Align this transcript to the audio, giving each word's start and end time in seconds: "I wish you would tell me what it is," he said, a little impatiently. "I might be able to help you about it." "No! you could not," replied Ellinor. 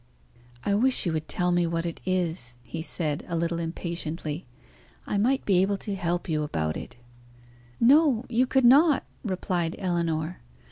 "I 0.65 0.73
wish 0.73 1.05
you 1.05 1.13
would 1.13 1.27
tell 1.27 1.51
me 1.51 1.67
what 1.67 1.85
it 1.85 2.01
is," 2.07 2.55
he 2.63 2.81
said, 2.81 3.23
a 3.27 3.35
little 3.37 3.59
impatiently. 3.59 4.47
"I 5.05 5.19
might 5.19 5.45
be 5.45 5.59
able 5.61 5.77
to 5.77 5.93
help 5.93 6.27
you 6.27 6.41
about 6.41 6.75
it." 6.75 6.95
"No! 7.79 8.25
you 8.27 8.47
could 8.47 8.65
not," 8.65 9.05
replied 9.23 9.75
Ellinor. 9.77 10.39